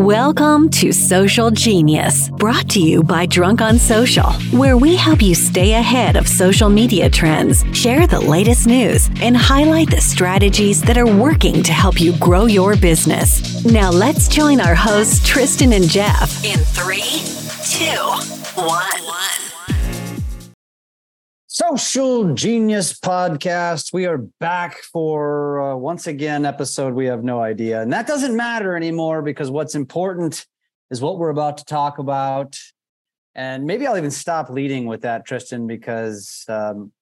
Welcome 0.00 0.70
to 0.70 0.92
Social 0.92 1.50
Genius, 1.50 2.30
brought 2.30 2.70
to 2.70 2.80
you 2.80 3.02
by 3.02 3.26
Drunk 3.26 3.60
on 3.60 3.78
Social, 3.78 4.32
where 4.50 4.78
we 4.78 4.96
help 4.96 5.20
you 5.20 5.34
stay 5.34 5.74
ahead 5.74 6.16
of 6.16 6.26
social 6.26 6.70
media 6.70 7.10
trends, 7.10 7.66
share 7.74 8.06
the 8.06 8.18
latest 8.18 8.66
news, 8.66 9.10
and 9.20 9.36
highlight 9.36 9.90
the 9.90 10.00
strategies 10.00 10.80
that 10.80 10.96
are 10.96 11.04
working 11.04 11.62
to 11.62 11.72
help 11.74 12.00
you 12.00 12.16
grow 12.16 12.46
your 12.46 12.76
business. 12.76 13.62
Now 13.66 13.90
let's 13.90 14.26
join 14.26 14.58
our 14.58 14.74
hosts, 14.74 15.22
Tristan 15.28 15.74
and 15.74 15.86
Jeff, 15.86 16.42
in 16.46 16.58
three, 16.60 17.20
two, 17.62 18.00
one. 18.58 19.49
Social 21.60 22.32
Genius 22.32 22.98
Podcast. 22.98 23.92
We 23.92 24.06
are 24.06 24.16
back 24.16 24.78
for 24.78 25.60
uh, 25.60 25.76
once 25.76 26.06
again 26.06 26.46
episode 26.46 26.94
we 26.94 27.04
have 27.04 27.22
no 27.22 27.42
idea. 27.42 27.82
And 27.82 27.92
that 27.92 28.06
doesn't 28.06 28.34
matter 28.34 28.74
anymore 28.74 29.20
because 29.20 29.50
what's 29.50 29.74
important 29.74 30.46
is 30.90 31.02
what 31.02 31.18
we're 31.18 31.28
about 31.28 31.58
to 31.58 31.66
talk 31.66 31.98
about. 31.98 32.58
And 33.34 33.66
maybe 33.66 33.86
I'll 33.86 33.98
even 33.98 34.10
stop 34.10 34.48
leading 34.48 34.86
with 34.86 35.02
that, 35.02 35.26
Tristan, 35.26 35.66
because 35.66 36.46
um, 36.48 36.92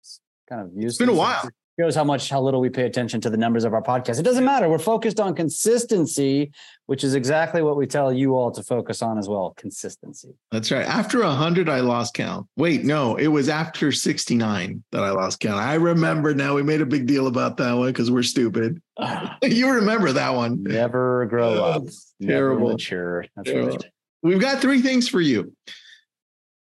it's 0.00 0.20
kind 0.48 0.60
of 0.60 0.72
used. 0.74 0.94
It's 0.94 0.98
been 0.98 1.08
a 1.08 1.14
while 1.14 1.48
shows 1.78 1.94
how 1.94 2.04
much 2.04 2.28
how 2.28 2.40
little 2.40 2.60
we 2.60 2.68
pay 2.68 2.84
attention 2.84 3.20
to 3.20 3.30
the 3.30 3.36
numbers 3.36 3.64
of 3.64 3.72
our 3.72 3.82
podcast. 3.82 4.18
It 4.18 4.24
doesn't 4.24 4.44
matter. 4.44 4.68
We're 4.68 4.78
focused 4.78 5.20
on 5.20 5.34
consistency, 5.34 6.50
which 6.86 7.04
is 7.04 7.14
exactly 7.14 7.62
what 7.62 7.76
we 7.76 7.86
tell 7.86 8.12
you 8.12 8.36
all 8.36 8.50
to 8.50 8.62
focus 8.62 9.00
on 9.00 9.16
as 9.16 9.28
well. 9.28 9.54
Consistency. 9.56 10.34
That's 10.50 10.72
right. 10.72 10.84
After 10.84 11.22
hundred, 11.22 11.68
I 11.68 11.80
lost 11.80 12.14
count. 12.14 12.46
Wait, 12.56 12.84
no, 12.84 13.16
it 13.16 13.28
was 13.28 13.48
after 13.48 13.92
sixty 13.92 14.34
nine 14.34 14.82
that 14.90 15.04
I 15.04 15.10
lost 15.10 15.40
count. 15.40 15.60
I 15.60 15.74
remember 15.74 16.34
now. 16.34 16.54
We 16.54 16.62
made 16.62 16.80
a 16.80 16.86
big 16.86 17.06
deal 17.06 17.28
about 17.28 17.56
that 17.58 17.72
one 17.74 17.88
because 17.88 18.10
we're 18.10 18.22
stupid. 18.24 18.82
you 19.42 19.70
remember 19.70 20.12
that 20.12 20.34
one? 20.34 20.62
Never 20.64 21.26
grow 21.26 21.54
oh, 21.54 21.64
up. 21.64 21.82
Terrible. 22.20 22.60
Never 22.60 22.72
mature. 22.72 23.24
That's 23.36 23.50
terrible. 23.50 23.76
right. 23.76 23.84
We've 24.22 24.40
got 24.40 24.60
three 24.60 24.82
things 24.82 25.08
for 25.08 25.20
you. 25.20 25.54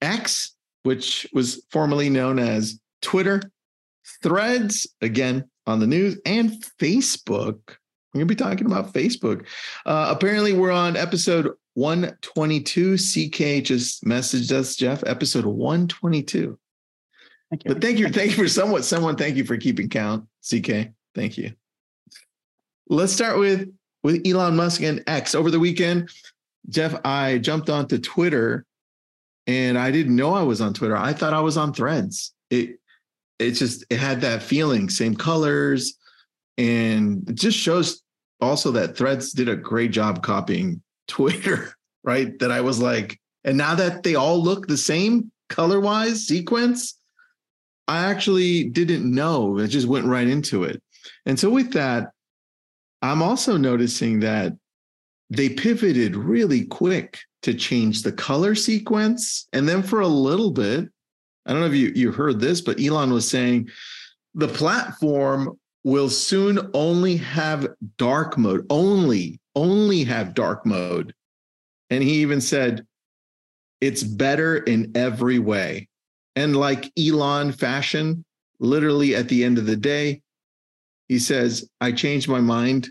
X, 0.03 0.57
which 0.83 1.27
was 1.33 1.65
formerly 1.71 2.11
known 2.11 2.41
as 2.41 2.81
Twitter, 3.01 3.41
Threads, 4.23 4.87
again, 5.01 5.49
on 5.67 5.81
the 5.81 5.87
news, 5.87 6.19
and 6.27 6.53
Facebook. 6.81 7.59
We're 8.13 8.21
going 8.21 8.29
to 8.29 8.35
be 8.35 8.37
talking 8.37 8.67
about 8.67 8.93
Facebook. 8.93 9.47
Uh, 9.85 10.15
apparently, 10.15 10.53
we're 10.53 10.71
on 10.71 10.97
episode 10.97 11.53
122. 11.75 12.97
CK 12.97 13.65
just 13.65 14.05
messaged 14.05 14.53
us, 14.53 14.77
Jeff, 14.77 15.03
episode 15.05 15.45
122. 15.45 16.59
Thank 17.51 17.65
you. 17.65 17.73
But 17.73 17.83
thank 17.83 17.99
you. 17.99 18.09
Thank 18.09 18.37
you 18.37 18.45
for 18.45 18.49
somewhat, 18.49 18.85
someone. 18.85 19.17
Thank 19.17 19.37
you 19.37 19.45
for 19.45 19.57
keeping 19.57 19.89
count, 19.89 20.27
CK. 20.49 20.93
Thank 21.15 21.39
you. 21.39 21.53
Let's 22.89 23.13
start 23.13 23.39
with 23.39 23.73
with 24.03 24.27
Elon 24.27 24.57
Musk 24.57 24.83
and 24.83 25.03
X. 25.07 25.35
Over 25.35 25.51
the 25.51 25.59
weekend, 25.59 26.11
Jeff, 26.69 26.95
I 27.05 27.39
jumped 27.39 27.71
onto 27.71 27.99
Twitter 27.99 28.67
and 29.47 29.79
I 29.79 29.91
didn't 29.91 30.17
know 30.17 30.35
I 30.35 30.43
was 30.43 30.61
on 30.61 30.75
Twitter. 30.75 30.97
I 30.97 31.13
thought 31.13 31.33
I 31.33 31.41
was 31.41 31.57
on 31.57 31.73
threads. 31.73 32.35
It 32.51 32.79
it 33.39 33.53
just 33.53 33.85
it 33.91 33.99
had 33.99 34.21
that 34.21 34.43
feeling, 34.43 34.89
same 34.89 35.15
colors, 35.15 35.99
and 36.59 37.29
it 37.29 37.37
just 37.37 37.59
shows 37.59 38.03
also 38.41 38.71
that 38.73 38.97
Threads 38.97 39.33
did 39.33 39.49
a 39.49 39.57
great 39.57 39.91
job 39.91 40.23
copying 40.23 40.83
Twitter, 41.09 41.75
right? 42.03 42.39
That 42.39 42.51
I 42.51 42.61
was 42.61 42.81
like, 42.81 43.21
and 43.45 43.57
now 43.57 43.75
that 43.75 44.03
they 44.03 44.15
all 44.15 44.43
look 44.43 44.67
the 44.67 44.77
same 44.77 45.31
color 45.49 45.81
wise 45.81 46.27
sequence, 46.27 46.99
I 47.87 48.05
actually 48.05 48.65
didn't 48.65 49.13
know. 49.13 49.59
I 49.59 49.67
just 49.67 49.87
went 49.87 50.07
right 50.07 50.27
into 50.27 50.65
it. 50.65 50.83
And 51.27 51.39
so 51.39 51.51
with 51.51 51.73
that, 51.73 52.11
I'm 53.03 53.23
also 53.23 53.59
noticing 53.59 54.21
that 54.21 54.55
they 55.29 55.51
pivoted 55.51 56.17
really 56.17 56.65
quick 56.65 57.19
to 57.43 57.53
change 57.53 58.03
the 58.03 58.13
color 58.13 58.55
sequence. 58.55 59.47
And 59.53 59.69
then 59.69 59.83
for 59.83 60.01
a 60.01 60.09
little 60.09 60.51
bit, 60.51 60.89
I 61.47 61.53
don't 61.53 61.61
know 61.61 61.67
if 61.67 61.75
you, 61.75 61.93
you 61.95 62.13
heard 62.13 62.41
this, 62.41 62.61
but 62.61 62.81
Elon 62.81 63.13
was 63.13 63.29
saying 63.29 63.69
the 64.35 64.49
platform 64.49 65.59
will 65.85 66.09
soon 66.09 66.71
only 66.73 67.17
have 67.17 67.69
dark 67.99 68.39
mode, 68.39 68.67
only, 68.71 69.41
only 69.55 70.05
have 70.05 70.35
dark 70.35 70.65
mode. 70.65 71.15
And 71.91 72.03
he 72.03 72.23
even 72.23 72.41
said, 72.41 72.87
it's 73.81 74.03
better 74.03 74.57
in 74.57 74.93
every 74.95 75.39
way. 75.39 75.89
And 76.37 76.57
like 76.57 76.91
Elon 76.99 77.53
fashion, 77.53 78.25
literally 78.59 79.15
at 79.15 79.29
the 79.29 79.45
end 79.45 79.59
of 79.59 79.67
the 79.67 79.77
day, 79.77 80.23
he 81.09 81.19
says, 81.19 81.69
I 81.81 81.93
changed 81.93 82.29
my 82.29 82.41
mind. 82.41 82.89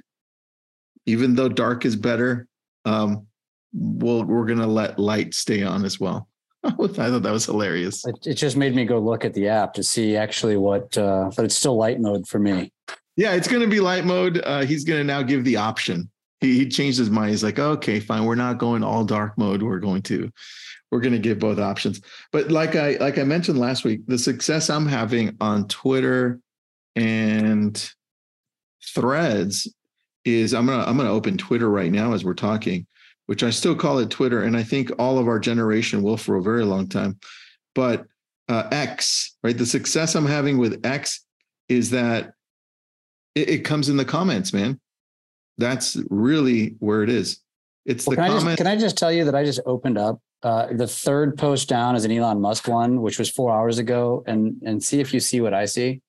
Even 1.05 1.35
though 1.35 1.49
dark 1.49 1.83
is 1.83 1.95
better, 1.95 2.47
um, 2.85 3.27
we'll, 3.73 4.23
we're 4.23 4.45
going 4.45 4.59
to 4.59 4.67
let 4.67 4.99
light 4.99 5.33
stay 5.33 5.63
on 5.63 5.83
as 5.83 5.99
well. 5.99 6.29
I 6.79 6.87
thought 6.87 7.23
that 7.23 7.31
was 7.31 7.45
hilarious. 7.45 8.05
It, 8.05 8.15
it, 8.25 8.33
just 8.35 8.55
made 8.55 8.73
me 8.73 8.85
go 8.85 8.99
look 8.99 9.25
at 9.25 9.33
the 9.33 9.49
app 9.49 9.73
to 9.73 9.83
see 9.83 10.15
actually 10.15 10.55
what, 10.55 10.97
uh, 10.97 11.29
but 11.35 11.43
it's 11.43 11.55
still 11.55 11.75
light 11.75 11.99
mode 11.99 12.25
for 12.27 12.39
me. 12.39 12.71
Yeah, 13.17 13.33
it's 13.33 13.47
going 13.47 13.61
to 13.61 13.67
be 13.67 13.81
light 13.81 14.05
mode. 14.05 14.41
Uh, 14.43 14.63
he's 14.65 14.85
going 14.85 14.99
to 14.99 15.03
now 15.03 15.21
give 15.23 15.43
the 15.43 15.57
option. 15.57 16.09
He, 16.39 16.57
he 16.57 16.69
changed 16.69 16.97
his 16.97 17.09
mind. 17.09 17.31
He's 17.31 17.43
like, 17.43 17.59
okay, 17.59 17.99
fine. 17.99 18.23
We're 18.23 18.35
not 18.35 18.59
going 18.59 18.83
all 18.83 19.03
dark 19.03 19.37
mode. 19.37 19.61
We're 19.61 19.79
going 19.79 20.03
to, 20.03 20.31
we're 20.89 21.01
going 21.01 21.13
to 21.13 21.19
give 21.19 21.37
both 21.37 21.59
options. 21.59 21.99
But 22.31 22.49
like 22.49 22.75
I 22.75 22.95
like 22.95 23.17
I 23.17 23.23
mentioned 23.23 23.59
last 23.59 23.83
week, 23.83 24.01
the 24.07 24.17
success 24.17 24.69
I'm 24.69 24.87
having 24.87 25.35
on 25.41 25.67
Twitter 25.67 26.39
and 26.95 27.91
Threads 28.85 29.67
is 30.25 30.53
I'm 30.53 30.65
gonna 30.65 30.83
I'm 30.83 30.97
gonna 30.97 31.11
open 31.11 31.37
Twitter 31.37 31.69
right 31.69 31.91
now 31.91 32.13
as 32.13 32.23
we're 32.23 32.33
talking 32.33 32.85
which 33.27 33.43
I 33.43 33.49
still 33.49 33.75
call 33.75 33.99
it 33.99 34.09
Twitter, 34.09 34.43
and 34.43 34.57
I 34.57 34.63
think 34.63 34.91
all 34.99 35.17
of 35.17 35.27
our 35.27 35.39
generation 35.39 36.03
will 36.03 36.17
for 36.17 36.35
a 36.35 36.41
very 36.41 36.65
long 36.65 36.87
time. 36.87 37.19
But 37.75 38.05
uh, 38.49 38.67
X, 38.71 39.35
right? 39.43 39.57
The 39.57 39.65
success 39.65 40.15
I'm 40.15 40.25
having 40.25 40.57
with 40.57 40.85
X 40.85 41.25
is 41.69 41.89
that 41.91 42.33
it, 43.35 43.49
it, 43.49 43.57
comes 43.59 43.89
in 43.89 43.97
the 43.97 44.05
comments, 44.05 44.53
man. 44.53 44.79
That's 45.57 45.97
really 46.09 46.75
where 46.79 47.03
it 47.03 47.09
is. 47.09 47.39
It's 47.85 48.05
well, 48.05 48.15
the 48.15 48.21
can 48.21 48.31
comment. 48.31 48.45
I 48.45 48.49
just, 48.49 48.57
can 48.57 48.67
I 48.67 48.75
just 48.75 48.97
tell 48.97 49.11
you 49.11 49.25
that 49.25 49.35
I 49.35 49.43
just 49.43 49.61
opened 49.65 49.97
up 49.97 50.19
uh, 50.43 50.67
the 50.73 50.87
third 50.87 51.37
post 51.37 51.69
down 51.69 51.95
is 51.95 52.03
an 52.03 52.11
Elon 52.11 52.41
Musk 52.41 52.67
one, 52.67 53.01
which 53.01 53.17
was 53.17 53.29
four 53.29 53.51
hours 53.51 53.79
ago, 53.79 54.23
and 54.27 54.61
and 54.63 54.83
see 54.83 54.99
if 54.99 55.13
you 55.13 55.19
see 55.19 55.39
what 55.39 55.53
I 55.53 55.65
see. 55.65 56.01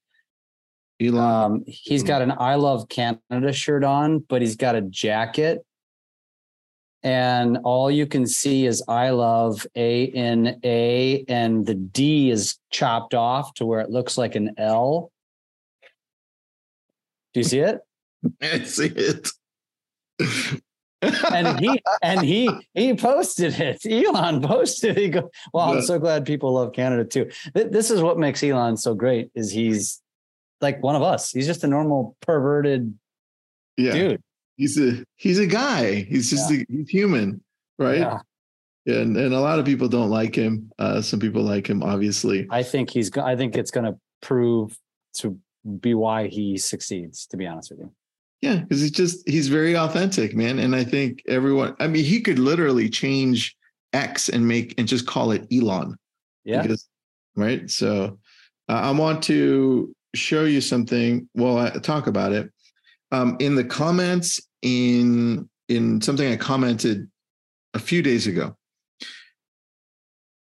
Elon, 1.00 1.20
um, 1.20 1.64
he's 1.66 2.02
got 2.02 2.20
an 2.20 2.32
"I 2.36 2.56
love 2.56 2.88
Canada" 2.88 3.52
shirt 3.52 3.84
on, 3.84 4.18
but 4.18 4.42
he's 4.42 4.56
got 4.56 4.74
a 4.74 4.80
jacket 4.80 5.64
and 7.04 7.58
all 7.64 7.90
you 7.90 8.06
can 8.06 8.26
see 8.26 8.64
is 8.64 8.82
I 8.88 9.10
love 9.10 9.66
A 9.76 10.08
N 10.08 10.58
A, 10.64 11.22
and 11.28 11.66
the 11.66 11.74
D 11.74 12.30
is 12.30 12.58
chopped 12.70 13.12
off 13.12 13.52
to 13.54 13.66
where 13.66 13.80
it 13.80 13.90
looks 13.90 14.16
like 14.16 14.34
an 14.34 14.54
L. 14.56 15.12
Do 17.34 17.40
you 17.40 17.44
see 17.44 17.58
it? 17.58 17.80
I 18.42 18.60
see 18.64 18.86
it. 18.86 19.28
and 21.30 21.60
he 21.60 21.82
and 22.02 22.22
he 22.22 22.50
he 22.72 22.94
posted 22.94 23.60
it. 23.60 23.84
Elon 23.84 24.40
posted. 24.40 24.96
It. 24.96 25.02
He 25.02 25.08
go, 25.10 25.30
"Well, 25.52 25.72
I'm 25.74 25.82
so 25.82 25.98
glad 25.98 26.24
people 26.24 26.54
love 26.54 26.72
Canada 26.72 27.04
too." 27.04 27.30
This 27.52 27.90
is 27.90 28.00
what 28.00 28.18
makes 28.18 28.42
Elon 28.42 28.78
so 28.78 28.94
great. 28.94 29.30
Is 29.34 29.50
he's 29.50 30.00
like 30.62 30.82
one 30.82 30.96
of 30.96 31.02
us. 31.02 31.30
He's 31.32 31.46
just 31.46 31.64
a 31.64 31.68
normal 31.68 32.16
perverted 32.22 32.98
yeah. 33.76 33.92
dude 33.92 34.22
he's 34.56 34.78
a 34.78 35.04
he's 35.16 35.38
a 35.38 35.46
guy. 35.46 36.02
He's 36.02 36.30
just 36.30 36.50
yeah. 36.50 36.60
a, 36.60 36.66
he's 36.68 36.88
human, 36.88 37.42
right? 37.78 37.98
Yeah. 37.98 38.18
And 38.86 39.16
and 39.16 39.34
a 39.34 39.40
lot 39.40 39.58
of 39.58 39.64
people 39.64 39.88
don't 39.88 40.10
like 40.10 40.34
him. 40.34 40.70
Uh, 40.78 41.00
some 41.00 41.20
people 41.20 41.42
like 41.42 41.68
him, 41.68 41.82
obviously. 41.82 42.46
I 42.50 42.62
think 42.62 42.90
he's. 42.90 43.16
I 43.16 43.34
think 43.34 43.56
it's 43.56 43.70
going 43.70 43.90
to 43.90 43.98
prove 44.20 44.78
to 45.14 45.38
be 45.80 45.94
why 45.94 46.28
he 46.28 46.58
succeeds. 46.58 47.26
To 47.28 47.36
be 47.36 47.46
honest 47.46 47.70
with 47.70 47.80
you. 47.80 47.92
Yeah, 48.42 48.56
because 48.56 48.82
he's 48.82 48.90
just 48.90 49.26
he's 49.26 49.48
very 49.48 49.74
authentic, 49.74 50.36
man. 50.36 50.58
And 50.58 50.76
I 50.76 50.84
think 50.84 51.22
everyone. 51.28 51.74
I 51.80 51.86
mean, 51.86 52.04
he 52.04 52.20
could 52.20 52.38
literally 52.38 52.90
change 52.90 53.56
X 53.94 54.28
and 54.28 54.46
make 54.46 54.74
and 54.76 54.86
just 54.86 55.06
call 55.06 55.30
it 55.30 55.46
Elon. 55.50 55.96
Yeah. 56.44 56.60
Because, 56.60 56.86
right. 57.36 57.70
So 57.70 58.18
uh, 58.68 58.72
I 58.72 58.90
want 58.90 59.22
to 59.24 59.94
show 60.14 60.44
you 60.44 60.60
something. 60.60 61.26
Well, 61.34 61.56
I 61.56 61.70
talk 61.70 62.06
about 62.06 62.32
it 62.32 62.50
um, 63.14 63.36
in 63.38 63.54
the 63.54 63.64
comments 63.64 64.40
in 64.62 65.48
in 65.68 66.00
something 66.00 66.30
I 66.30 66.36
commented 66.36 67.08
a 67.74 67.78
few 67.78 68.02
days 68.02 68.26
ago. 68.26 68.56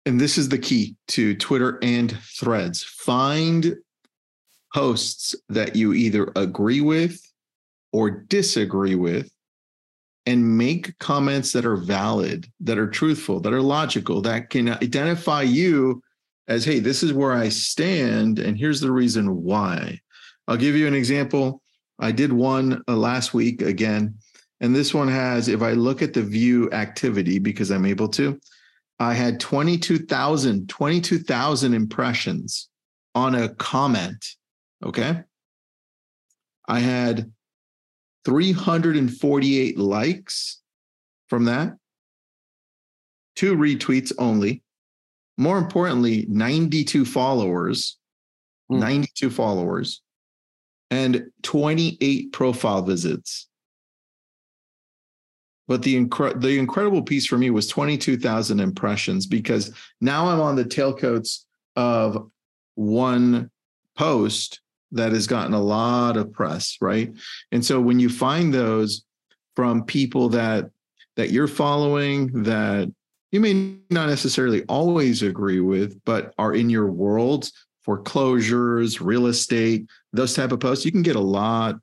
And 0.05 0.19
this 0.19 0.37
is 0.37 0.49
the 0.49 0.57
key 0.57 0.95
to 1.09 1.35
Twitter 1.35 1.79
and 1.81 2.15
threads. 2.37 2.83
Find 2.83 3.75
posts 4.73 5.35
that 5.49 5.75
you 5.75 5.93
either 5.93 6.31
agree 6.35 6.81
with 6.81 7.19
or 7.91 8.09
disagree 8.09 8.95
with 8.95 9.31
and 10.25 10.57
make 10.57 10.97
comments 10.99 11.53
that 11.53 11.65
are 11.65 11.77
valid, 11.77 12.47
that 12.59 12.77
are 12.77 12.89
truthful, 12.89 13.39
that 13.39 13.53
are 13.53 13.61
logical, 13.61 14.21
that 14.21 14.49
can 14.49 14.69
identify 14.69 15.41
you 15.41 16.01
as, 16.47 16.65
hey, 16.65 16.79
this 16.79 17.03
is 17.03 17.13
where 17.13 17.33
I 17.33 17.49
stand, 17.49 18.37
and 18.37 18.57
here's 18.57 18.81
the 18.81 18.91
reason 18.91 19.43
why. 19.43 19.99
I'll 20.47 20.57
give 20.57 20.75
you 20.75 20.87
an 20.87 20.95
example. 20.95 21.61
I 21.99 22.11
did 22.11 22.31
one 22.31 22.81
uh, 22.87 22.95
last 22.95 23.33
week 23.33 23.61
again, 23.61 24.15
And 24.61 24.75
this 24.75 24.93
one 24.93 25.07
has, 25.07 25.47
if 25.47 25.61
I 25.61 25.71
look 25.73 26.01
at 26.01 26.13
the 26.13 26.21
view 26.23 26.69
activity, 26.71 27.39
because 27.39 27.71
I'm 27.71 27.85
able 27.85 28.09
to, 28.09 28.39
I 28.99 29.13
had 29.13 29.39
22,000, 29.39 30.67
22,000 30.67 31.73
impressions 31.73 32.69
on 33.15 33.35
a 33.35 33.49
comment. 33.55 34.25
Okay. 34.83 35.23
I 36.67 36.79
had 36.79 37.31
348 38.25 39.77
likes 39.79 40.61
from 41.27 41.45
that, 41.45 41.77
two 43.35 43.55
retweets 43.55 44.11
only. 44.17 44.63
More 45.37 45.57
importantly, 45.57 46.25
92 46.29 47.05
followers, 47.05 47.97
Hmm. 48.69 48.79
92 48.79 49.29
followers, 49.31 50.01
and 50.91 51.29
28 51.43 52.31
profile 52.31 52.81
visits. 52.81 53.47
But 55.67 55.83
the 55.83 56.03
incre- 56.03 56.41
the 56.41 56.57
incredible 56.57 57.03
piece 57.03 57.27
for 57.27 57.37
me 57.37 57.51
was 57.51 57.67
22,000 57.67 58.59
impressions 58.59 59.27
because 59.27 59.71
now 60.01 60.27
I'm 60.27 60.41
on 60.41 60.55
the 60.55 60.65
tailcoats 60.65 61.45
of 61.75 62.29
one 62.75 63.51
post 63.95 64.61
that 64.91 65.11
has 65.11 65.27
gotten 65.27 65.53
a 65.53 65.61
lot 65.61 66.17
of 66.17 66.33
press, 66.33 66.77
right? 66.81 67.13
And 67.51 67.63
so 67.63 67.79
when 67.79 67.99
you 67.99 68.09
find 68.09 68.51
those 68.51 69.05
from 69.55 69.83
people 69.83 70.29
that 70.29 70.71
that 71.17 71.31
you're 71.31 71.47
following 71.47 72.43
that 72.43 72.89
you 73.31 73.39
may 73.39 73.75
not 73.89 74.09
necessarily 74.09 74.63
always 74.63 75.21
agree 75.21 75.59
with, 75.59 76.03
but 76.05 76.33
are 76.39 76.55
in 76.55 76.69
your 76.69 76.87
world, 76.87 77.51
foreclosures, 77.83 79.01
real 79.01 79.27
estate, 79.27 79.87
those 80.13 80.33
type 80.33 80.51
of 80.51 80.59
posts, 80.59 80.85
you 80.85 80.91
can 80.91 81.01
get 81.03 81.15
a 81.15 81.19
lot 81.21 81.75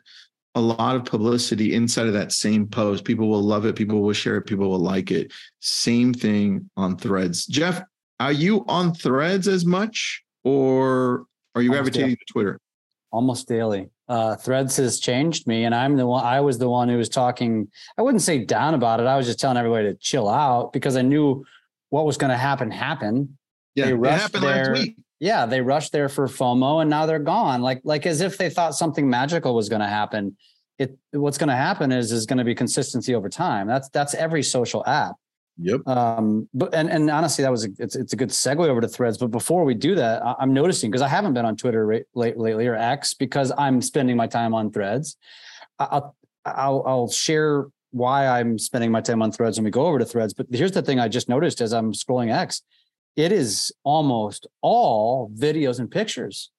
a 0.55 0.61
lot 0.61 0.97
of 0.97 1.05
publicity 1.05 1.75
inside 1.75 2.07
of 2.07 2.15
that 2.15 2.33
same 2.33 2.67
post. 2.67 3.05
People 3.05 3.29
will 3.29 3.43
love 3.43 3.67
it. 3.67 3.77
People 3.77 4.01
will 4.01 4.15
share 4.15 4.39
it. 4.39 4.47
People 4.47 4.71
will 4.71 4.79
like 4.79 5.11
it. 5.11 5.31
Same 5.61 6.15
thing 6.15 6.71
on 6.79 6.97
threads. 6.97 7.45
Jeff, 7.45 7.83
are 8.21 8.33
you 8.33 8.65
on 8.67 8.95
threads 8.95 9.49
as 9.49 9.67
much 9.67 10.25
or 10.45 11.27
are 11.55 11.61
you 11.61 11.71
Almost 11.75 11.93
gravitating 11.93 12.17
to 12.17 12.33
Twitter? 12.33 12.59
almost 13.13 13.49
daily. 13.49 13.89
Uh, 14.09 14.37
Threads 14.37 14.77
has 14.77 15.01
changed 15.01 15.47
me, 15.47 15.65
and 15.65 15.75
I'm 15.75 15.97
the 15.97 16.07
one. 16.07 16.25
I 16.25 16.41
was 16.41 16.59
the 16.59 16.69
one 16.69 16.89
who 16.89 16.97
was 16.99 17.09
talking. 17.09 17.69
I 17.99 18.03
wouldn't 18.03 18.23
say 18.23 18.45
down 18.45 18.75
about 18.75 19.01
it. 19.01 19.07
I 19.07 19.17
was 19.17 19.27
just 19.27 19.39
telling 19.41 19.57
everybody 19.57 19.89
to 19.89 19.95
chill 19.95 20.29
out 20.29 20.73
because 20.73 20.97
I 20.97 21.03
knew 21.03 21.45
what 21.91 22.05
was 22.07 22.17
going 22.17 22.31
to 22.31 22.37
happen. 22.37 22.71
Happen. 22.71 23.37
Yeah, 23.75 23.87
They 23.87 23.91
it 23.93 23.95
rushed 23.95 24.23
happened 24.23 24.43
there. 24.45 24.67
last 24.75 24.81
week. 24.83 24.97
Yeah, 25.19 25.47
they 25.47 25.61
rushed 25.61 25.93
there 25.93 26.09
for 26.09 26.27
FOMO, 26.27 26.83
and 26.83 26.91
now 26.91 27.07
they're 27.07 27.19
gone. 27.19 27.63
Like 27.63 27.81
like 27.85 28.07
as 28.07 28.21
if 28.21 28.37
they 28.37 28.51
thought 28.51 28.75
something 28.75 29.09
magical 29.09 29.55
was 29.55 29.69
going 29.69 29.81
to 29.81 29.89
happen. 29.89 30.37
It 30.79 30.99
what's 31.13 31.39
going 31.39 31.49
to 31.49 31.57
happen 31.57 31.91
is 31.91 32.13
is 32.13 32.27
going 32.27 32.39
to 32.39 32.45
be 32.45 32.55
consistency 32.55 33.15
over 33.15 33.29
time. 33.29 33.67
That's 33.67 33.89
that's 33.89 34.15
every 34.15 34.43
social 34.43 34.85
app. 34.87 35.17
Yep. 35.59 35.89
Um, 35.89 36.49
but 36.53 36.75
and 36.75 36.91
and 36.91 37.11
honestly, 37.11 37.43
that 37.43 37.51
was 37.51 37.65
a, 37.65 37.69
it's 37.79 37.97
it's 37.97 38.13
a 38.13 38.17
good 38.17 38.29
segue 38.29 38.67
over 38.69 38.83
to 38.83 38.89
Threads. 38.89 39.17
But 39.17 39.31
before 39.31 39.65
we 39.65 39.73
do 39.73 39.95
that, 39.95 40.23
I, 40.23 40.35
I'm 40.39 40.53
noticing 40.53 40.91
because 40.91 41.01
I 41.03 41.09
haven't 41.09 41.33
been 41.33 41.47
on 41.47 41.57
Twitter 41.57 42.05
late, 42.15 42.37
lately 42.37 42.67
or 42.67 42.75
X 42.75 43.15
because 43.15 43.53
I'm 43.57 43.81
spending 43.81 44.17
my 44.17 44.27
time 44.27 44.55
on 44.55 44.71
Threads. 44.71 45.17
I- 45.79 45.89
I'll 45.93 46.17
I'll 46.45 46.83
I'll 46.87 47.09
share 47.11 47.67
why 47.93 48.27
I'm 48.27 48.59
spending 48.59 48.91
my 48.91 49.01
time 49.01 49.23
on 49.23 49.33
Threads 49.33 49.57
when 49.57 49.65
we 49.65 49.71
go 49.71 49.87
over 49.87 49.99
to 49.99 50.05
Threads. 50.05 50.35
But 50.35 50.47
here's 50.51 50.73
the 50.73 50.83
thing 50.83 51.01
I 51.01 51.09
just 51.09 51.31
noticed 51.31 51.63
as 51.63 51.73
I'm 51.73 51.93
scrolling 51.93 52.31
X, 52.31 52.61
it 53.17 53.33
is 53.33 53.73
almost 53.83 54.47
all 54.61 55.31
videos 55.31 55.79
and 55.81 55.91
pictures. 55.91 56.51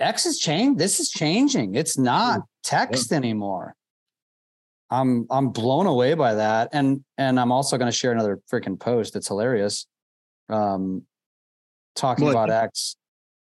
X 0.00 0.26
is 0.26 0.38
changed. 0.38 0.80
This 0.80 0.98
is 0.98 1.10
changing. 1.10 1.74
It's 1.74 1.96
not 1.96 2.40
text 2.64 3.12
anymore. 3.12 3.74
I'm 4.90 5.26
I'm 5.30 5.50
blown 5.50 5.86
away 5.86 6.14
by 6.14 6.34
that, 6.34 6.70
and 6.72 7.04
and 7.18 7.38
I'm 7.38 7.52
also 7.52 7.76
going 7.76 7.90
to 7.90 7.96
share 7.96 8.12
another 8.12 8.40
freaking 8.50 8.78
post 8.78 9.14
that's 9.14 9.28
hilarious. 9.28 9.86
Um, 10.48 11.02
talking 11.94 12.24
What? 12.24 12.30
about 12.32 12.50
X. 12.50 12.96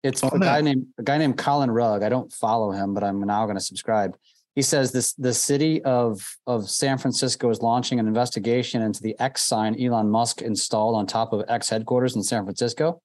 It's 0.04 0.22
Oh, 0.24 0.30
a 0.34 0.40
guy 0.40 0.60
named 0.62 0.88
a 0.98 1.04
guy 1.04 1.18
named 1.18 1.38
Collin 1.38 1.72
Rugg. 1.72 2.04
I 2.04 2.10
don't 2.10 2.32
follow 2.32 2.72
him, 2.72 2.94
but 2.94 3.04
I'm 3.04 3.22
now 3.22 3.46
going 3.46 3.58
to 3.58 3.64
subscribe. 3.64 4.16
He 4.56 4.62
says 4.62 4.92
this: 4.92 5.14
the 5.14 5.34
city 5.34 5.82
of 5.84 6.24
of 6.46 6.70
San 6.70 6.98
Francisco 6.98 7.50
is 7.50 7.62
launching 7.62 8.00
an 8.00 8.08
investigation 8.08 8.82
into 8.82 9.02
the 9.02 9.16
X 9.20 9.44
sign 9.44 9.82
Elon 9.82 10.10
Musk 10.10 10.42
installed 10.42 10.96
on 10.96 11.08
top 11.08 11.34
of 11.34 11.44
X 11.48 11.70
headquarters 11.70 12.16
in 12.16 12.24
San 12.24 12.44
Francisco. 12.44 13.02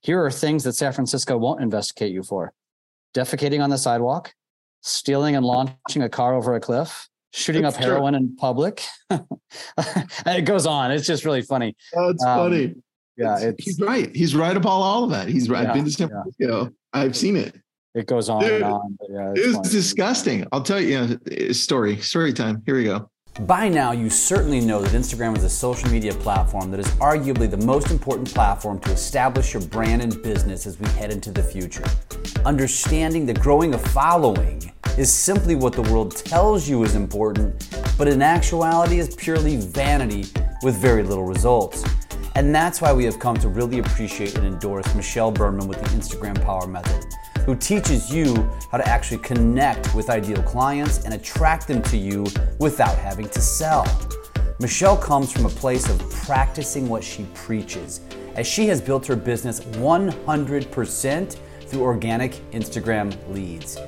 Here 0.00 0.22
are 0.22 0.30
things 0.30 0.64
that 0.64 0.74
San 0.74 0.92
Francisco 0.92 1.36
won't 1.38 1.62
investigate 1.62 2.12
you 2.12 2.22
for: 2.22 2.52
defecating 3.14 3.62
on 3.62 3.70
the 3.70 3.78
sidewalk, 3.78 4.34
stealing 4.82 5.36
and 5.36 5.44
launching 5.44 6.02
a 6.02 6.08
car 6.08 6.34
over 6.34 6.54
a 6.54 6.60
cliff, 6.60 7.08
shooting 7.32 7.62
That's 7.62 7.76
up 7.76 7.82
true. 7.82 7.92
heroin 7.92 8.14
in 8.14 8.36
public. 8.36 8.84
and 9.10 9.24
it 10.26 10.42
goes 10.44 10.66
on. 10.66 10.90
It's 10.90 11.06
just 11.06 11.24
really 11.24 11.42
funny. 11.42 11.76
That's 11.94 12.24
Um, 12.24 12.38
funny. 12.38 12.74
Yeah, 13.16 13.50
he's 13.58 13.80
right. 13.80 14.14
He's 14.14 14.36
right 14.36 14.56
about 14.56 14.68
all 14.70 15.02
of 15.04 15.10
that. 15.10 15.26
He's 15.28 15.48
right. 15.48 15.62
Yeah, 15.64 15.70
I've 15.70 15.74
been 15.74 15.84
to 15.86 15.90
San 15.90 16.08
yeah. 16.08 16.22
Francisco. 16.22 16.72
I've 16.92 17.16
seen 17.16 17.36
it. 17.36 17.56
It 17.98 18.06
goes 18.06 18.28
on 18.28 18.42
Dude, 18.42 18.52
and 18.62 18.64
on. 18.64 18.96
But 19.00 19.08
yeah, 19.10 19.30
it's 19.32 19.40
It 19.40 19.46
was 19.48 19.56
funny. 19.56 19.68
disgusting. 19.70 20.46
I'll 20.52 20.62
tell 20.62 20.80
you, 20.80 20.88
you 20.88 21.18
know, 21.36 21.52
story, 21.52 21.96
story 21.98 22.32
time. 22.32 22.62
Here 22.64 22.76
we 22.76 22.84
go. 22.84 23.10
By 23.40 23.68
now, 23.68 23.92
you 23.92 24.10
certainly 24.10 24.60
know 24.60 24.80
that 24.82 24.90
Instagram 24.92 25.36
is 25.36 25.44
a 25.44 25.50
social 25.50 25.88
media 25.90 26.12
platform 26.12 26.70
that 26.72 26.80
is 26.80 26.88
arguably 26.96 27.48
the 27.48 27.64
most 27.64 27.90
important 27.90 28.32
platform 28.32 28.80
to 28.80 28.90
establish 28.90 29.52
your 29.54 29.62
brand 29.62 30.02
and 30.02 30.20
business 30.22 30.66
as 30.66 30.78
we 30.80 30.88
head 30.90 31.12
into 31.12 31.30
the 31.30 31.42
future. 31.42 31.84
Understanding 32.44 33.26
that 33.26 33.38
growing 33.40 33.74
a 33.74 33.78
following 33.78 34.72
is 34.96 35.12
simply 35.12 35.54
what 35.54 35.72
the 35.72 35.82
world 35.82 36.16
tells 36.16 36.68
you 36.68 36.82
is 36.82 36.96
important, 36.96 37.68
but 37.96 38.08
in 38.08 38.22
actuality 38.22 38.98
is 38.98 39.14
purely 39.14 39.56
vanity 39.56 40.24
with 40.64 40.74
very 40.76 41.04
little 41.04 41.24
results. 41.24 41.84
And 42.38 42.54
that's 42.54 42.80
why 42.80 42.92
we 42.92 43.04
have 43.04 43.18
come 43.18 43.36
to 43.38 43.48
really 43.48 43.80
appreciate 43.80 44.36
and 44.36 44.46
endorse 44.46 44.94
Michelle 44.94 45.32
Berman 45.32 45.66
with 45.66 45.82
the 45.82 45.88
Instagram 45.88 46.40
Power 46.40 46.68
Method, 46.68 47.04
who 47.44 47.56
teaches 47.56 48.14
you 48.14 48.48
how 48.70 48.78
to 48.78 48.88
actually 48.88 49.18
connect 49.18 49.92
with 49.92 50.08
ideal 50.08 50.40
clients 50.44 51.04
and 51.04 51.14
attract 51.14 51.66
them 51.66 51.82
to 51.82 51.96
you 51.96 52.24
without 52.60 52.96
having 52.96 53.28
to 53.30 53.40
sell. 53.40 53.84
Michelle 54.60 54.96
comes 54.96 55.32
from 55.32 55.46
a 55.46 55.48
place 55.48 55.90
of 55.90 55.98
practicing 56.12 56.88
what 56.88 57.02
she 57.02 57.26
preaches, 57.34 58.02
as 58.36 58.46
she 58.46 58.68
has 58.68 58.80
built 58.80 59.04
her 59.06 59.16
business 59.16 59.58
100% 59.58 61.36
through 61.62 61.82
organic 61.82 62.34
Instagram 62.52 63.16
leads. 63.34 63.78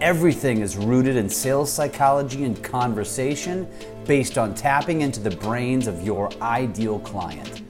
Everything 0.00 0.62
is 0.62 0.78
rooted 0.78 1.16
in 1.16 1.28
sales 1.28 1.70
psychology 1.70 2.44
and 2.44 2.64
conversation 2.64 3.68
based 4.06 4.38
on 4.38 4.54
tapping 4.54 5.02
into 5.02 5.20
the 5.20 5.36
brains 5.36 5.86
of 5.86 6.02
your 6.02 6.30
ideal 6.40 7.00
client. 7.00 7.67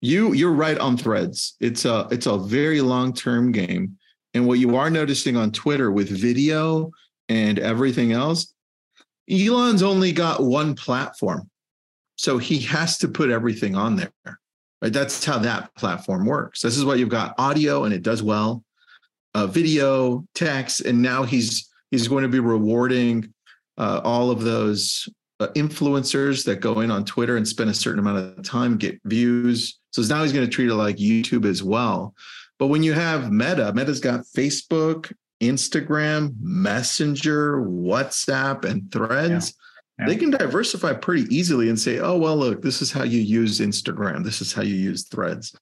you 0.00 0.32
you're 0.32 0.52
right 0.52 0.78
on 0.78 0.96
threads. 0.96 1.56
It's 1.60 1.84
a 1.84 2.08
it's 2.10 2.26
a 2.26 2.36
very 2.36 2.80
long-term 2.80 3.52
game. 3.52 3.96
And 4.34 4.46
what 4.46 4.58
you 4.58 4.76
are 4.76 4.90
noticing 4.90 5.36
on 5.36 5.52
Twitter 5.52 5.90
with 5.90 6.10
video 6.10 6.90
and 7.28 7.58
everything 7.58 8.12
else, 8.12 8.52
Elon's 9.30 9.82
only 9.82 10.12
got 10.12 10.42
one 10.42 10.74
platform. 10.74 11.48
So 12.16 12.38
he 12.38 12.58
has 12.60 12.98
to 12.98 13.08
put 13.08 13.30
everything 13.30 13.76
on 13.76 13.96
there. 13.96 14.12
Right? 14.82 14.92
That's 14.92 15.24
how 15.24 15.38
that 15.38 15.74
platform 15.74 16.26
works. 16.26 16.60
This 16.62 16.76
is 16.76 16.84
what 16.84 16.98
you've 16.98 17.08
got 17.08 17.34
audio 17.38 17.84
and 17.84 17.94
it 17.94 18.02
does 18.02 18.22
well. 18.22 18.62
Uh, 19.34 19.46
video, 19.46 20.24
text, 20.34 20.80
and 20.80 21.02
now 21.02 21.22
he's 21.22 21.68
he's 21.90 22.08
going 22.08 22.22
to 22.22 22.28
be 22.28 22.40
rewarding 22.40 23.32
uh, 23.76 24.00
all 24.02 24.30
of 24.30 24.42
those 24.42 25.08
uh, 25.40 25.48
influencers 25.48 26.44
that 26.44 26.60
go 26.60 26.80
in 26.80 26.90
on 26.90 27.04
Twitter 27.04 27.36
and 27.36 27.46
spend 27.46 27.68
a 27.68 27.74
certain 27.74 27.98
amount 27.98 28.38
of 28.38 28.42
time, 28.44 28.78
get 28.78 28.98
views. 29.04 29.78
So 29.90 30.02
now 30.02 30.22
he's 30.22 30.32
going 30.32 30.46
to 30.46 30.50
treat 30.50 30.70
it 30.70 30.74
like 30.74 30.96
YouTube 30.96 31.44
as 31.44 31.62
well. 31.62 32.14
But 32.58 32.68
when 32.68 32.82
you 32.82 32.94
have 32.94 33.30
Meta, 33.30 33.72
Meta's 33.74 34.00
got 34.00 34.24
Facebook, 34.34 35.12
Instagram, 35.42 36.34
Messenger, 36.40 37.58
WhatsApp, 37.60 38.64
and 38.64 38.90
Threads. 38.90 39.48
Yeah. 39.50 39.65
They 40.04 40.16
can 40.16 40.30
diversify 40.30 40.92
pretty 40.92 41.22
easily 41.34 41.70
and 41.70 41.80
say, 41.80 42.00
oh, 42.00 42.18
well, 42.18 42.36
look, 42.36 42.60
this 42.60 42.82
is 42.82 42.92
how 42.92 43.04
you 43.04 43.20
use 43.20 43.60
Instagram. 43.60 44.24
This 44.24 44.42
is 44.42 44.52
how 44.52 44.60
you 44.60 44.74
use 44.74 45.04
Threads. 45.04 45.56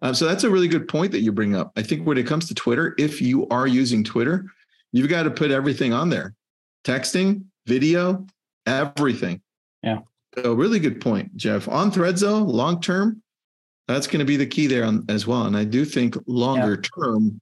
Um, 0.00 0.14
so 0.14 0.24
that's 0.26 0.44
a 0.44 0.50
really 0.50 0.68
good 0.68 0.88
point 0.88 1.12
that 1.12 1.20
you 1.20 1.30
bring 1.30 1.54
up. 1.54 1.72
I 1.76 1.82
think 1.82 2.06
when 2.06 2.16
it 2.16 2.26
comes 2.26 2.48
to 2.48 2.54
Twitter, 2.54 2.94
if 2.98 3.20
you 3.20 3.46
are 3.48 3.66
using 3.66 4.02
Twitter, 4.02 4.46
you've 4.92 5.10
got 5.10 5.24
to 5.24 5.30
put 5.30 5.50
everything 5.50 5.92
on 5.92 6.08
there 6.08 6.34
texting, 6.84 7.44
video, 7.66 8.26
everything. 8.66 9.42
Yeah. 9.82 10.00
So 10.38 10.54
really 10.54 10.78
good 10.78 11.00
point, 11.00 11.36
Jeff. 11.36 11.68
On 11.68 11.90
threads 11.90 12.20
though, 12.20 12.38
long 12.38 12.80
term, 12.80 13.22
that's 13.88 14.06
going 14.06 14.20
to 14.20 14.26
be 14.26 14.36
the 14.36 14.46
key 14.46 14.66
there 14.66 14.84
on, 14.84 15.04
as 15.08 15.26
well. 15.26 15.42
And 15.42 15.56
I 15.56 15.64
do 15.64 15.84
think 15.84 16.16
longer 16.26 16.76
term. 16.76 17.40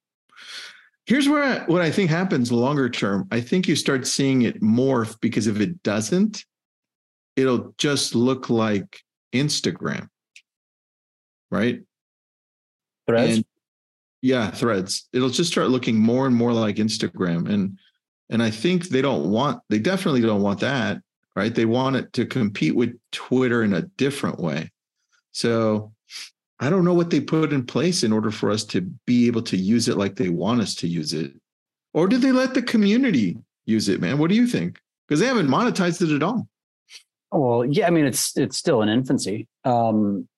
Here's 1.07 1.29
where 1.29 1.43
I, 1.43 1.65
what 1.67 1.83
I 1.83 1.91
think 1.91 2.11
happens 2.11 2.51
longer 2.51 2.89
term. 2.89 3.29
I 3.31 3.41
think 3.41 3.69
you 3.69 3.77
start 3.77 4.07
seeing 4.07 4.43
it 4.43 4.63
morph 4.63 5.21
because 5.21 5.47
if 5.47 5.61
it 5.61 5.83
doesn't, 5.83 6.45
it'll 7.37 7.75
just 7.79 8.15
look 8.15 8.49
like 8.49 9.01
Instagram, 9.35 10.09
right? 11.51 11.83
Threads. 13.07 13.37
And 13.37 13.45
yeah, 14.23 14.51
threads. 14.51 15.09
It'll 15.13 15.29
just 15.29 15.51
start 15.51 15.69
looking 15.69 15.99
more 15.99 16.27
and 16.27 16.35
more 16.35 16.53
like 16.53 16.77
Instagram. 16.77 17.51
And 17.51 17.79
and 18.31 18.43
I 18.43 18.51
think 18.51 18.89
they 18.89 19.03
don't 19.03 19.31
want, 19.31 19.61
they 19.69 19.79
definitely 19.79 20.23
don't 20.23 20.43
want 20.43 20.61
that, 20.61 21.01
right? 21.37 21.55
They 21.55 21.67
want 21.67 21.97
it 21.97 22.13
to 22.15 22.25
compete 22.27 22.75
with 22.75 22.99
Twitter 23.13 23.63
in 23.63 23.75
a 23.75 23.83
different 23.83 24.41
way. 24.41 24.73
So 25.33 25.93
I 26.61 26.71
don't 26.71 26.85
know 26.85 26.95
what 26.95 27.11
they 27.11 27.21
put 27.21 27.53
in 27.53 27.67
place 27.67 28.03
in 28.05 28.13
order 28.13 28.31
for 28.31 28.51
us 28.51 28.65
to 28.65 28.81
be 29.07 29.27
able 29.27 29.43
to 29.43 29.57
use 29.57 29.89
it 29.89 29.97
like 29.97 30.17
they 30.17 30.29
want 30.29 30.61
us 30.61 30.75
to 30.77 30.89
use 30.89 31.13
it. 31.13 31.33
Or 31.93 32.07
did 32.07 32.23
they 32.23 32.33
let 32.33 32.55
the 32.55 32.63
community 32.63 33.39
use 33.67 33.89
it, 33.89 34.01
man? 34.01 34.19
What 34.19 34.31
do 34.31 34.37
you 34.37 34.47
think? 34.47 34.81
Because 35.07 35.21
they 35.21 35.27
haven't 35.27 35.49
monetized 35.49 36.03
it 36.03 36.15
at 36.15 36.23
all. 36.23 36.49
Well, 37.33 37.65
yeah, 37.65 37.87
I 37.87 37.91
mean 37.91 38.05
it's 38.07 38.37
it's 38.37 38.57
still 38.57 38.83
in 38.83 38.89
infancy. 38.89 39.49
Um, 39.65 40.29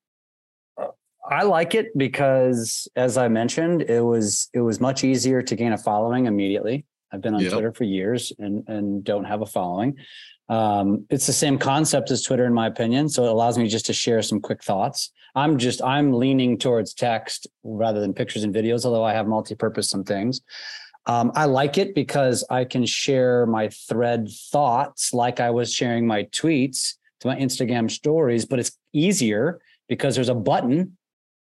I 1.29 1.43
like 1.43 1.75
it 1.75 1.97
because, 1.97 2.89
as 2.97 3.19
I 3.19 3.29
mentioned, 3.29 3.83
it 3.83 4.01
was 4.01 4.49
it 4.55 4.61
was 4.61 4.81
much 4.81 5.05
easier 5.05 5.43
to 5.43 5.57
gain 5.57 5.73
a 5.73 5.79
following 5.79 6.27
immediately. 6.27 6.87
I've 7.13 7.21
been 7.21 7.35
on 7.35 7.41
Yep. 7.41 7.53
Twitter 7.53 7.73
for 7.73 7.85
years 7.85 8.33
and 8.39 8.65
and 8.69 9.05
don't 9.05 9.25
have 9.25 9.43
a 9.43 9.47
following. 9.47 9.97
Um, 10.49 11.07
it's 11.11 11.27
the 11.27 11.33
same 11.33 11.59
concept 11.59 12.11
as 12.11 12.23
Twitter, 12.23 12.47
in 12.47 12.55
my 12.55 12.67
opinion. 12.67 13.09
So 13.09 13.25
it 13.25 13.31
allows 13.31 13.59
me 13.59 13.69
just 13.69 13.87
to 13.87 13.93
share 13.93 14.23
some 14.23 14.41
quick 14.41 14.63
thoughts. 14.63 15.11
I'm 15.37 15.59
just 15.59 15.83
I'm 15.83 16.15
leaning 16.15 16.59
towards 16.59 16.95
text 16.95 17.47
rather 17.63 18.01
than 18.01 18.15
pictures 18.15 18.43
and 18.43 18.55
videos, 18.55 18.87
although 18.87 19.05
I 19.05 19.13
have 19.13 19.29
multi-purpose 19.29 19.91
some 19.91 20.03
things. 20.03 20.41
Um, 21.05 21.31
I 21.37 21.45
like 21.45 21.79
it 21.79 21.95
because 21.95 22.43
I 22.51 22.65
can 22.65 22.85
share 22.85 23.47
my 23.47 23.69
thread 23.69 24.29
thoughts 24.51 25.13
like 25.15 25.39
I 25.39 25.51
was 25.51 25.73
sharing 25.73 26.07
my 26.07 26.25
tweets 26.25 26.95
to 27.21 27.29
my 27.29 27.37
Instagram 27.37 27.91
stories, 27.91 28.45
but 28.45 28.59
it's 28.59 28.73
easier 28.93 29.61
because 29.89 30.17
there's 30.17 30.31
a 30.31 30.35
button 30.35 30.97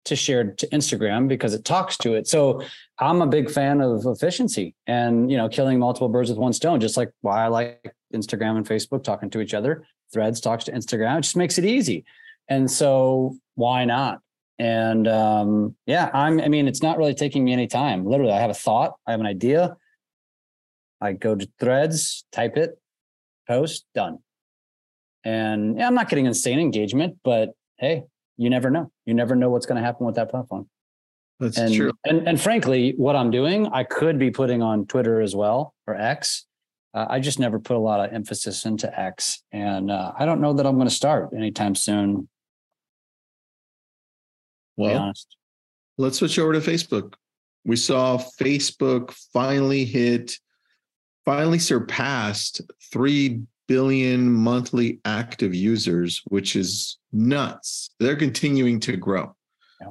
to 0.05 0.15
share 0.15 0.51
to 0.53 0.67
Instagram 0.67 1.27
because 1.27 1.53
it 1.53 1.63
talks 1.63 1.97
to 1.97 2.15
it. 2.15 2.27
So 2.27 2.61
I'm 2.97 3.21
a 3.21 3.27
big 3.27 3.49
fan 3.49 3.79
of 3.81 4.05
efficiency 4.05 4.73
and 4.87 5.29
you 5.29 5.37
know 5.37 5.47
killing 5.47 5.79
multiple 5.79 6.09
birds 6.09 6.29
with 6.29 6.39
one 6.39 6.53
stone, 6.53 6.79
just 6.79 6.97
like 6.97 7.11
why 7.21 7.45
I 7.45 7.47
like 7.47 7.93
Instagram 8.13 8.57
and 8.57 8.67
Facebook 8.67 9.03
talking 9.03 9.29
to 9.29 9.39
each 9.39 9.53
other. 9.53 9.85
Threads 10.11 10.41
talks 10.41 10.63
to 10.65 10.71
Instagram. 10.71 11.19
It 11.19 11.21
just 11.21 11.35
makes 11.35 11.57
it 11.57 11.65
easy. 11.65 12.05
And 12.49 12.71
so 12.71 13.37
why 13.57 13.85
not? 13.85 14.19
And 14.59 15.07
um, 15.07 15.75
yeah, 15.85 16.09
I'm, 16.13 16.39
I 16.39 16.47
mean, 16.47 16.67
it's 16.67 16.81
not 16.81 16.97
really 16.97 17.13
taking 17.13 17.43
me 17.43 17.53
any 17.53 17.67
time. 17.67 18.05
Literally, 18.05 18.31
I 18.31 18.39
have 18.39 18.49
a 18.49 18.55
thought, 18.55 18.93
I 19.05 19.11
have 19.11 19.19
an 19.19 19.25
idea. 19.25 19.75
I 21.01 21.13
go 21.13 21.35
to 21.35 21.47
threads, 21.59 22.25
type 22.31 22.55
it, 22.55 22.79
post, 23.47 23.85
done. 23.93 24.19
And 25.23 25.77
yeah, 25.77 25.87
I'm 25.87 25.95
not 25.95 26.09
getting 26.09 26.25
insane 26.25 26.59
engagement, 26.59 27.17
but 27.23 27.51
hey, 27.77 28.03
you 28.37 28.49
never 28.49 28.69
know. 28.69 28.91
You 29.05 29.13
never 29.13 29.35
know 29.35 29.49
what's 29.49 29.65
going 29.65 29.79
to 29.79 29.85
happen 29.85 30.05
with 30.05 30.15
that 30.15 30.29
platform. 30.29 30.69
That's 31.39 31.57
And, 31.57 31.73
true. 31.73 31.91
and 32.05 32.27
and 32.27 32.41
frankly, 32.41 32.93
what 32.97 33.15
I'm 33.15 33.29
doing, 33.29 33.67
I 33.67 33.83
could 33.83 34.17
be 34.17 34.31
putting 34.31 34.61
on 34.63 34.85
Twitter 34.87 35.21
as 35.21 35.35
well 35.35 35.73
or 35.85 35.95
X. 35.95 36.45
Uh, 36.93 37.05
I 37.09 37.19
just 37.19 37.37
never 37.37 37.59
put 37.59 37.75
a 37.75 37.79
lot 37.79 38.03
of 38.03 38.11
emphasis 38.11 38.65
into 38.65 38.87
X, 38.99 39.43
and 39.51 39.91
uh, 39.91 40.13
I 40.17 40.25
don't 40.25 40.41
know 40.41 40.53
that 40.53 40.65
I'm 40.65 40.75
going 40.75 40.87
to 40.87 40.93
start 40.93 41.29
anytime 41.35 41.75
soon. 41.75 42.27
Well, 44.77 45.11
let's 45.97 46.19
switch 46.19 46.39
over 46.39 46.53
to 46.53 46.59
Facebook. 46.59 47.13
We 47.65 47.75
saw 47.75 48.17
Facebook 48.17 49.11
finally 49.33 49.83
hit, 49.83 50.37
finally 51.25 51.59
surpassed 51.59 52.61
3 52.93 53.41
billion 53.67 54.31
monthly 54.31 54.99
active 55.03 55.53
users, 55.53 56.21
which 56.27 56.55
is 56.55 56.97
nuts. 57.11 57.89
They're 57.99 58.15
continuing 58.15 58.79
to 58.81 58.95
grow. 58.95 59.35
Yeah. 59.81 59.89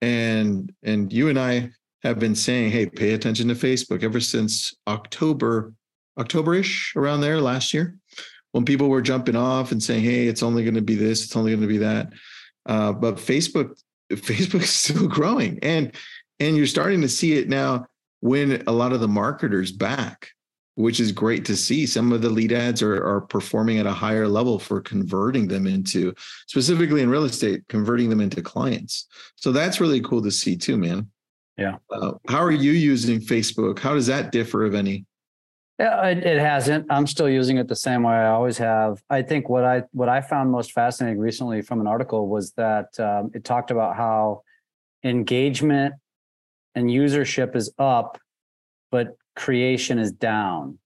And 0.00 0.72
and 0.82 1.12
you 1.12 1.28
and 1.28 1.38
I 1.38 1.70
have 2.02 2.18
been 2.18 2.34
saying, 2.34 2.72
hey, 2.72 2.86
pay 2.86 3.12
attention 3.12 3.46
to 3.48 3.54
Facebook 3.54 4.02
ever 4.02 4.18
since 4.18 4.74
October, 4.88 5.72
October-ish 6.18 6.96
around 6.96 7.20
there 7.20 7.40
last 7.40 7.72
year, 7.72 7.96
when 8.50 8.64
people 8.64 8.88
were 8.88 9.02
jumping 9.02 9.36
off 9.36 9.70
and 9.70 9.80
saying, 9.80 10.02
hey, 10.02 10.26
it's 10.26 10.42
only 10.42 10.64
going 10.64 10.74
to 10.74 10.82
be 10.82 10.96
this, 10.96 11.24
it's 11.24 11.36
only 11.36 11.52
going 11.52 11.62
to 11.62 11.68
be 11.68 11.78
that. 11.78 12.12
Uh, 12.66 12.92
but 12.92 13.16
Facebook 13.16 13.80
Facebook 14.16 14.62
is 14.62 14.70
still 14.70 15.08
growing, 15.08 15.58
and 15.62 15.92
and 16.40 16.56
you're 16.56 16.66
starting 16.66 17.00
to 17.02 17.08
see 17.08 17.34
it 17.34 17.48
now 17.48 17.86
when 18.20 18.62
a 18.66 18.72
lot 18.72 18.92
of 18.92 19.00
the 19.00 19.08
marketers 19.08 19.72
back, 19.72 20.28
which 20.74 21.00
is 21.00 21.12
great 21.12 21.44
to 21.46 21.56
see. 21.56 21.86
Some 21.86 22.12
of 22.12 22.22
the 22.22 22.30
lead 22.30 22.52
ads 22.52 22.82
are 22.82 23.04
are 23.04 23.20
performing 23.20 23.78
at 23.78 23.86
a 23.86 23.92
higher 23.92 24.28
level 24.28 24.58
for 24.58 24.80
converting 24.80 25.48
them 25.48 25.66
into 25.66 26.14
specifically 26.46 27.02
in 27.02 27.10
real 27.10 27.24
estate, 27.24 27.62
converting 27.68 28.10
them 28.10 28.20
into 28.20 28.42
clients. 28.42 29.06
So 29.36 29.52
that's 29.52 29.80
really 29.80 30.00
cool 30.00 30.22
to 30.22 30.30
see 30.30 30.56
too, 30.56 30.76
man. 30.76 31.08
Yeah. 31.58 31.76
Uh, 31.90 32.12
how 32.28 32.42
are 32.42 32.50
you 32.50 32.72
using 32.72 33.20
Facebook? 33.20 33.78
How 33.78 33.94
does 33.94 34.06
that 34.06 34.32
differ, 34.32 34.64
if 34.64 34.74
any? 34.74 35.04
Yeah, 35.78 36.06
it, 36.06 36.18
it 36.18 36.38
hasn't. 36.38 36.86
I'm 36.90 37.06
still 37.06 37.28
using 37.28 37.56
it 37.56 37.66
the 37.66 37.76
same 37.76 38.02
way 38.02 38.14
I 38.14 38.28
always 38.28 38.58
have. 38.58 39.02
I 39.10 39.22
think 39.22 39.48
what 39.48 39.64
I 39.64 39.82
what 39.92 40.08
I 40.08 40.20
found 40.20 40.50
most 40.50 40.72
fascinating 40.72 41.18
recently 41.18 41.62
from 41.62 41.80
an 41.80 41.86
article 41.86 42.28
was 42.28 42.52
that 42.52 42.98
um, 43.00 43.30
it 43.34 43.44
talked 43.44 43.70
about 43.70 43.96
how 43.96 44.42
engagement 45.02 45.94
and 46.74 46.88
usership 46.88 47.56
is 47.56 47.72
up, 47.78 48.18
but 48.90 49.16
creation 49.34 49.98
is 49.98 50.12
down. 50.12 50.78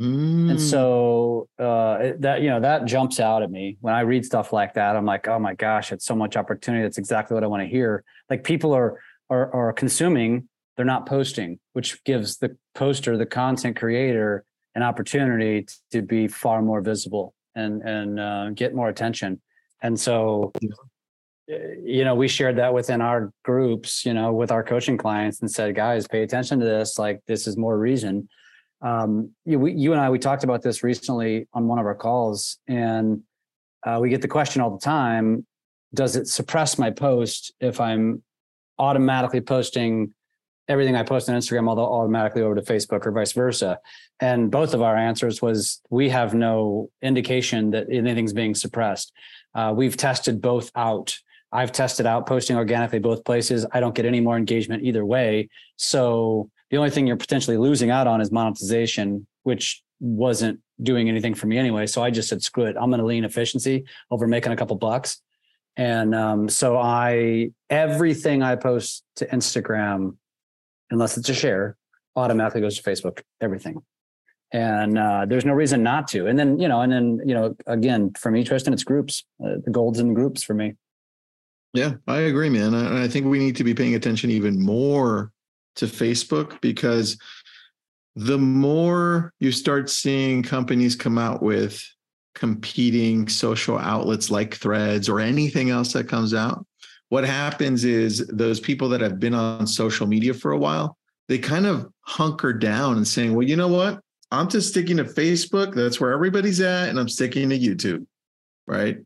Mm, 0.00 0.50
And 0.50 0.60
so 0.60 1.48
uh, 1.58 2.12
that 2.18 2.40
you 2.42 2.50
know 2.50 2.60
that 2.60 2.84
jumps 2.86 3.20
out 3.20 3.42
at 3.44 3.50
me 3.50 3.76
when 3.80 3.94
I 3.94 4.00
read 4.00 4.24
stuff 4.24 4.52
like 4.52 4.74
that. 4.74 4.96
I'm 4.96 5.04
like, 5.04 5.28
oh 5.28 5.38
my 5.38 5.54
gosh, 5.54 5.92
it's 5.92 6.04
so 6.04 6.16
much 6.16 6.36
opportunity. 6.36 6.82
That's 6.82 6.98
exactly 6.98 7.34
what 7.34 7.44
I 7.44 7.46
want 7.46 7.62
to 7.62 7.68
hear. 7.68 8.02
Like 8.28 8.42
people 8.42 8.72
are 8.72 8.98
are 9.30 9.54
are 9.54 9.72
consuming, 9.72 10.48
they're 10.76 10.84
not 10.84 11.06
posting, 11.06 11.58
which 11.72 12.02
gives 12.04 12.38
the 12.38 12.56
poster, 12.74 13.16
the 13.16 13.26
content 13.26 13.76
creator, 13.76 14.44
an 14.74 14.82
opportunity 14.82 15.66
to 15.92 16.02
be 16.02 16.26
far 16.26 16.62
more 16.62 16.80
visible 16.80 17.34
and 17.54 17.82
and 17.82 18.18
uh, 18.20 18.50
get 18.50 18.74
more 18.74 18.88
attention. 18.88 19.40
And 19.82 19.98
so, 19.98 20.52
you 21.46 22.04
know, 22.04 22.14
we 22.14 22.26
shared 22.26 22.56
that 22.56 22.72
within 22.72 23.00
our 23.00 23.32
groups, 23.44 24.04
you 24.04 24.14
know, 24.14 24.32
with 24.32 24.50
our 24.50 24.64
coaching 24.64 24.96
clients, 24.96 25.40
and 25.40 25.50
said, 25.50 25.74
guys, 25.74 26.08
pay 26.08 26.22
attention 26.22 26.58
to 26.60 26.64
this. 26.64 26.98
Like 26.98 27.20
this 27.26 27.46
is 27.46 27.56
more 27.56 27.78
reason 27.78 28.28
um, 28.84 29.30
you, 29.46 29.58
we, 29.58 29.72
you 29.72 29.92
and 29.92 30.00
I, 30.00 30.10
we 30.10 30.18
talked 30.18 30.44
about 30.44 30.62
this 30.62 30.82
recently 30.82 31.48
on 31.54 31.66
one 31.66 31.78
of 31.78 31.86
our 31.86 31.94
calls, 31.94 32.58
and 32.68 33.22
uh, 33.84 33.98
we 34.00 34.10
get 34.10 34.20
the 34.20 34.28
question 34.28 34.60
all 34.60 34.70
the 34.70 34.84
time 34.84 35.46
does 35.94 36.16
it 36.16 36.26
suppress 36.26 36.76
my 36.78 36.90
post 36.90 37.52
if 37.60 37.80
i'm 37.80 38.22
automatically 38.78 39.40
posting 39.40 40.12
everything 40.68 40.96
i 40.96 41.02
post 41.02 41.28
on 41.28 41.36
instagram 41.36 41.68
although 41.68 41.84
automatically 41.84 42.42
over 42.42 42.54
to 42.54 42.62
facebook 42.62 43.06
or 43.06 43.12
vice 43.12 43.32
versa 43.32 43.78
and 44.20 44.50
both 44.50 44.74
of 44.74 44.82
our 44.82 44.96
answers 44.96 45.42
was 45.42 45.80
we 45.90 46.08
have 46.08 46.34
no 46.34 46.90
indication 47.02 47.70
that 47.70 47.86
anything's 47.90 48.32
being 48.32 48.54
suppressed 48.54 49.12
uh, 49.54 49.72
we've 49.74 49.96
tested 49.96 50.40
both 50.40 50.70
out 50.74 51.18
i've 51.52 51.72
tested 51.72 52.06
out 52.06 52.26
posting 52.26 52.56
organically 52.56 52.98
both 52.98 53.24
places 53.24 53.66
i 53.72 53.80
don't 53.80 53.94
get 53.94 54.06
any 54.06 54.20
more 54.20 54.36
engagement 54.36 54.82
either 54.82 55.04
way 55.04 55.48
so 55.76 56.50
the 56.70 56.76
only 56.76 56.90
thing 56.90 57.06
you're 57.06 57.16
potentially 57.16 57.56
losing 57.56 57.90
out 57.90 58.06
on 58.06 58.20
is 58.20 58.32
monetization 58.32 59.26
which 59.42 59.82
wasn't 60.00 60.60
doing 60.82 61.08
anything 61.08 61.34
for 61.34 61.46
me 61.46 61.58
anyway. 61.58 61.86
So 61.86 62.02
I 62.02 62.10
just 62.10 62.28
said, 62.28 62.42
screw 62.42 62.64
it. 62.64 62.76
I'm 62.78 62.90
going 62.90 63.00
to 63.00 63.06
lean 63.06 63.24
efficiency 63.24 63.84
over 64.10 64.26
making 64.26 64.52
a 64.52 64.56
couple 64.56 64.76
bucks. 64.76 65.20
And 65.76 66.14
um, 66.14 66.48
so 66.48 66.76
I, 66.76 67.50
everything 67.70 68.42
I 68.42 68.56
post 68.56 69.04
to 69.16 69.26
Instagram, 69.26 70.16
unless 70.90 71.16
it's 71.16 71.28
a 71.28 71.34
share, 71.34 71.76
automatically 72.16 72.60
goes 72.60 72.78
to 72.78 72.82
Facebook, 72.82 73.22
everything. 73.40 73.82
And 74.52 74.98
uh, 74.98 75.26
there's 75.26 75.44
no 75.44 75.52
reason 75.52 75.82
not 75.82 76.06
to. 76.08 76.26
And 76.26 76.38
then, 76.38 76.60
you 76.60 76.68
know, 76.68 76.80
and 76.80 76.92
then, 76.92 77.20
you 77.24 77.34
know, 77.34 77.56
again, 77.66 78.12
for 78.16 78.30
me, 78.30 78.44
Tristan, 78.44 78.72
it's 78.72 78.84
groups, 78.84 79.24
uh, 79.44 79.56
the 79.64 79.70
golds 79.70 79.98
in 79.98 80.14
groups 80.14 80.42
for 80.42 80.54
me. 80.54 80.74
Yeah, 81.72 81.94
I 82.06 82.18
agree, 82.20 82.50
man. 82.50 82.72
And 82.72 82.98
I 82.98 83.08
think 83.08 83.26
we 83.26 83.40
need 83.40 83.56
to 83.56 83.64
be 83.64 83.74
paying 83.74 83.96
attention 83.96 84.30
even 84.30 84.62
more 84.62 85.32
to 85.76 85.86
Facebook 85.86 86.60
because 86.60 87.18
the 88.14 88.38
more 88.38 89.32
you 89.40 89.50
start 89.50 89.90
seeing 89.90 90.44
companies 90.44 90.94
come 90.94 91.18
out 91.18 91.42
with 91.42 91.82
competing 92.36 93.28
social 93.28 93.78
outlets 93.78 94.30
like 94.30 94.54
threads 94.54 95.08
or 95.08 95.18
anything 95.18 95.70
else 95.70 95.92
that 95.94 96.08
comes 96.08 96.32
out, 96.32 96.64
what 97.14 97.24
happens 97.24 97.84
is 97.84 98.26
those 98.26 98.58
people 98.58 98.88
that 98.88 99.00
have 99.00 99.20
been 99.20 99.34
on 99.34 99.68
social 99.68 100.04
media 100.04 100.34
for 100.34 100.50
a 100.50 100.58
while, 100.58 100.98
they 101.28 101.38
kind 101.38 101.64
of 101.64 101.88
hunker 102.00 102.52
down 102.52 102.96
and 102.96 103.06
saying, 103.06 103.32
well, 103.32 103.46
you 103.46 103.54
know 103.54 103.68
what? 103.68 104.00
I'm 104.32 104.48
just 104.48 104.70
sticking 104.70 104.96
to 104.96 105.04
Facebook. 105.04 105.76
That's 105.76 106.00
where 106.00 106.10
everybody's 106.10 106.60
at. 106.60 106.88
And 106.88 106.98
I'm 106.98 107.08
sticking 107.08 107.50
to 107.50 107.56
YouTube. 107.56 108.04
Right. 108.66 108.98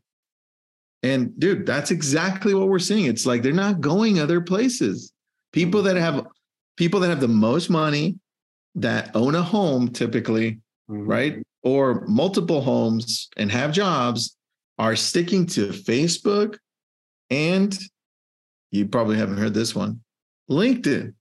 And 1.03 1.39
dude, 1.39 1.67
that's 1.67 1.91
exactly 1.91 2.55
what 2.55 2.67
we're 2.67 2.79
seeing. 2.79 3.05
It's 3.05 3.27
like 3.27 3.43
they're 3.43 3.53
not 3.53 3.79
going 3.79 4.19
other 4.19 4.41
places. 4.41 5.13
People 5.53 5.83
that 5.83 5.95
have 5.95 6.25
people 6.77 6.99
that 7.01 7.09
have 7.09 7.21
the 7.21 7.27
most 7.27 7.69
money, 7.69 8.15
that 8.73 9.15
own 9.15 9.35
a 9.35 9.43
home 9.43 9.87
typically, 9.87 10.53
mm-hmm. 10.89 11.05
right? 11.05 11.43
Or 11.61 12.07
multiple 12.07 12.61
homes 12.61 13.29
and 13.37 13.51
have 13.51 13.71
jobs 13.71 14.35
are 14.79 14.95
sticking 14.95 15.45
to 15.45 15.67
Facebook 15.67 16.57
and 17.29 17.77
you 18.71 18.87
probably 18.87 19.17
haven't 19.17 19.37
heard 19.37 19.53
this 19.53 19.75
one 19.75 20.01
LinkedIn. 20.49 21.13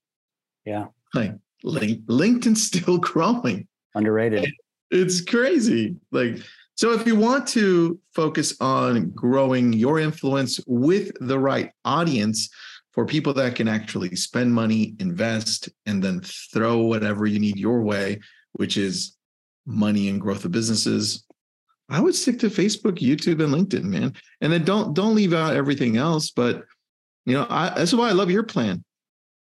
Yeah. 0.65 0.87
Like 1.15 1.35
link, 1.63 2.05
LinkedIn's 2.07 2.67
still 2.67 2.99
growing. 2.99 3.67
Underrated. 3.95 4.51
It's 4.91 5.21
crazy. 5.21 5.97
Like, 6.13 6.39
so 6.77 6.93
if 6.93 7.07
you 7.07 7.17
want 7.17 7.47
to 7.49 7.99
focus 8.15 8.57
on 8.61 9.11
growing 9.11 9.73
your 9.73 9.99
influence 9.99 10.61
with 10.67 11.13
the 11.21 11.39
right 11.39 11.73
audience, 11.85 12.49
for 12.99 13.07
people 13.07 13.33
that 13.33 13.55
can 13.55 13.69
actually 13.69 14.17
spend 14.17 14.53
money, 14.53 14.97
invest, 14.99 15.69
and 15.87 16.03
then 16.03 16.21
throw 16.21 16.79
whatever 16.79 17.27
you 17.27 17.39
need 17.39 17.57
your 17.57 17.81
way, 17.81 18.19
which 18.55 18.77
is 18.77 19.17
money 19.65 20.09
and 20.09 20.21
growth 20.21 20.45
of 20.45 20.51
businesses. 20.51 21.25
I 21.89 22.01
would 22.01 22.17
stick 22.17 22.41
to 22.41 22.49
Facebook, 22.49 22.99
YouTube, 22.99 23.41
and 23.41 23.55
LinkedIn, 23.55 23.85
man. 23.85 24.15
And 24.41 24.53
then 24.53 24.65
don't 24.65 24.95
don't 24.95 25.15
leave 25.15 25.33
out 25.33 25.55
everything 25.55 25.97
else. 25.97 26.33
But 26.33 26.65
you 27.29 27.35
know, 27.35 27.47
I, 27.49 27.73
that's 27.77 27.93
why 27.93 28.09
I 28.09 28.13
love 28.13 28.31
your 28.31 28.43
plan. 28.43 28.85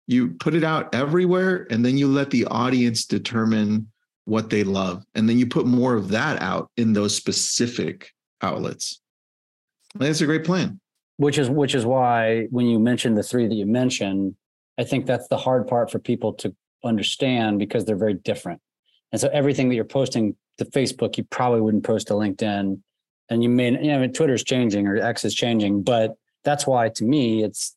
You 0.07 0.31
put 0.31 0.55
it 0.55 0.65
out 0.65 0.95
everywhere, 0.95 1.67
and 1.71 1.85
then 1.85 1.97
you 1.97 2.09
let 2.09 2.31
the 2.31 2.47
audience 2.47 3.07
determine 3.07 3.91
what 4.25 4.51
they 4.51 4.65
love, 4.65 5.05
and 5.15 5.29
then 5.29 5.39
you 5.39 5.47
put 5.47 5.67
more 5.67 5.95
of 5.95 6.09
that 6.09 6.43
out 6.43 6.71
in 6.77 6.93
those 6.93 7.15
specific 7.15 8.11
outlets. 8.43 9.01
That's 9.95 10.21
a 10.21 10.27
great 10.27 10.45
plan 10.45 10.81
which 11.21 11.37
is 11.37 11.51
which 11.51 11.75
is 11.75 11.85
why 11.85 12.47
when 12.49 12.65
you 12.65 12.79
mentioned 12.79 13.15
the 13.15 13.23
three 13.23 13.47
that 13.47 13.55
you 13.55 13.67
mentioned, 13.67 14.35
I 14.79 14.85
think 14.85 15.05
that's 15.05 15.29
the 15.29 15.37
hard 15.37 15.69
part 15.69 15.91
for 15.91 15.99
people 15.99 16.33
to 16.35 16.57
understand 16.83 17.59
because 17.59 17.85
they're 17.85 17.95
very 17.95 18.15
different. 18.15 18.59
And 19.13 19.21
so 19.21 19.29
everything 19.31 19.69
that 19.69 19.75
you're 19.75 19.85
posting 19.85 20.35
to 20.57 20.65
Facebook, 20.65 21.19
you 21.19 21.25
probably 21.25 21.61
wouldn't 21.61 21.85
post 21.85 22.07
to 22.07 22.15
LinkedIn. 22.15 22.81
And 23.29 23.43
you 23.43 23.51
may, 23.51 23.71
you 23.71 23.93
know, 23.93 24.07
Twitter's 24.07 24.43
changing 24.43 24.87
or 24.87 24.97
X 24.97 25.27
is 25.27 25.35
changing, 25.35 25.83
but 25.83 26.17
that's 26.45 26.67
why 26.67 26.89
to 26.91 27.05
me 27.05 27.43
it's 27.45 27.77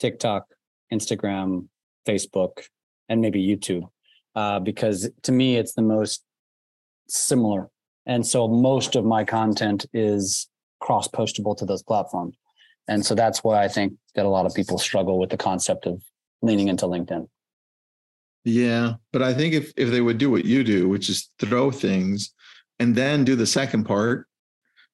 TikTok, 0.00 0.46
Instagram, 0.92 1.68
Facebook, 2.06 2.64
and 3.08 3.20
maybe 3.20 3.44
YouTube. 3.44 3.88
Uh, 4.34 4.58
because 4.58 5.08
to 5.22 5.32
me 5.32 5.56
it's 5.56 5.74
the 5.74 5.82
most 5.82 6.24
similar. 7.08 7.70
And 8.06 8.26
so 8.26 8.48
most 8.48 8.96
of 8.96 9.04
my 9.04 9.24
content 9.24 9.86
is 9.92 10.48
cross 10.80 11.08
postable 11.08 11.56
to 11.56 11.64
those 11.64 11.82
platforms. 11.82 12.36
And 12.88 13.04
so 13.04 13.14
that's 13.14 13.42
why 13.42 13.62
I 13.62 13.68
think 13.68 13.94
that 14.14 14.26
a 14.26 14.28
lot 14.28 14.46
of 14.46 14.54
people 14.54 14.78
struggle 14.78 15.18
with 15.18 15.30
the 15.30 15.36
concept 15.36 15.86
of 15.86 16.02
leaning 16.42 16.68
into 16.68 16.86
LinkedIn. 16.86 17.28
Yeah, 18.44 18.94
but 19.10 19.22
I 19.22 19.32
think 19.32 19.54
if 19.54 19.72
if 19.76 19.90
they 19.90 20.02
would 20.02 20.18
do 20.18 20.30
what 20.30 20.44
you 20.44 20.62
do, 20.62 20.86
which 20.86 21.08
is 21.08 21.30
throw 21.38 21.70
things 21.70 22.34
and 22.78 22.94
then 22.94 23.24
do 23.24 23.36
the 23.36 23.46
second 23.46 23.84
part, 23.84 24.28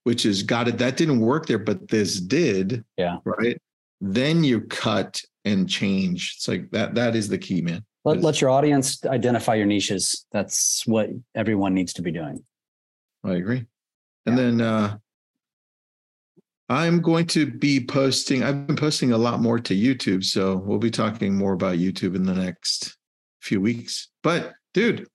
which 0.05 0.27
is 0.27 0.43
got 0.43 0.69
it 0.69 0.79
that 0.79 0.97
didn't 0.97 1.21
work 1.21 1.47
there, 1.47 1.59
but 1.59 1.89
this 1.89 2.21
did. 2.21 2.85
Yeah. 2.97 3.19
Right. 3.25 3.61
Then 4.01 4.45
you 4.45 4.63
cut 4.63 5.21
and 5.45 5.69
change. 5.69 6.35
It's 6.37 6.49
like 6.49 6.71
that. 6.71 6.95
That 6.95 7.15
is 7.15 7.29
the 7.29 7.39
key, 7.39 7.61
man. 7.61 7.85
Let, 8.05 8.23
let 8.23 8.41
your 8.41 8.51
audience 8.51 9.05
identify 9.05 9.57
your 9.57 9.67
niches. 9.67 10.27
That's 10.33 10.87
what 10.87 11.11
everyone 11.35 11.75
needs 11.75 11.93
to 11.95 12.03
be 12.03 12.11
doing. 12.11 12.43
I 13.25 13.35
agree. 13.35 13.67
And 14.27 14.37
yeah. 14.37 14.43
then 14.43 14.61
uh 14.61 14.99
I'm 16.71 17.01
going 17.01 17.27
to 17.27 17.51
be 17.51 17.85
posting, 17.85 18.45
I've 18.45 18.69
been 18.69 18.77
posting 18.77 19.11
a 19.11 19.19
lot 19.19 19.41
more 19.41 19.59
to 19.59 19.75
YouTube. 19.75 20.23
So 20.25 20.57
we'll 20.57 20.79
be 20.79 20.91
talking 20.91 21.37
more 21.37 21.53
about 21.53 21.79
YouTube 21.79 22.15
in 22.15 22.23
the 22.23 22.33
next 22.33 22.97
few 23.43 23.61
weeks. 23.61 24.09
But 24.23 24.53
dude, 24.73 25.09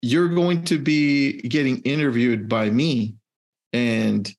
you're 0.00 0.30
going 0.30 0.64
to 0.64 0.78
be 0.78 1.42
getting 1.42 1.82
interviewed 1.82 2.48
by 2.48 2.70
me 2.70 3.14
and 3.74 4.32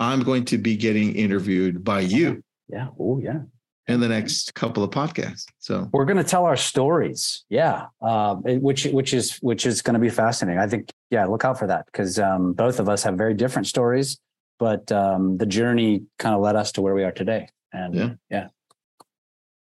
I'm 0.00 0.22
going 0.22 0.46
to 0.46 0.56
be 0.56 0.76
getting 0.76 1.14
interviewed 1.14 1.84
by 1.84 2.00
you. 2.00 2.42
Yeah. 2.68 2.88
Oh, 2.98 3.18
yeah. 3.18 3.40
In 3.88 4.00
the 4.00 4.08
next 4.08 4.54
couple 4.54 4.82
of 4.82 4.90
podcasts. 4.90 5.44
So 5.58 5.90
we're 5.92 6.06
going 6.06 6.16
to 6.16 6.24
tell 6.24 6.46
our 6.46 6.56
stories. 6.56 7.44
Yeah. 7.50 7.86
Um, 8.00 8.42
which, 8.42 8.84
which 8.86 9.12
is, 9.12 9.36
which 9.38 9.66
is 9.66 9.82
going 9.82 9.94
to 9.94 10.00
be 10.00 10.08
fascinating. 10.08 10.60
I 10.60 10.66
think, 10.66 10.90
yeah, 11.10 11.26
look 11.26 11.44
out 11.44 11.58
for 11.58 11.66
that 11.66 11.84
because 11.86 12.18
um, 12.18 12.54
both 12.54 12.80
of 12.80 12.88
us 12.88 13.02
have 13.02 13.16
very 13.16 13.34
different 13.34 13.66
stories 13.66 14.18
but 14.62 14.92
um, 14.92 15.38
the 15.38 15.46
journey 15.46 16.04
kind 16.20 16.36
of 16.36 16.40
led 16.40 16.54
us 16.54 16.70
to 16.70 16.82
where 16.82 16.94
we 16.94 17.02
are 17.02 17.10
today. 17.10 17.48
And 17.72 17.94
yeah. 17.96 18.10
yeah. 18.30 18.46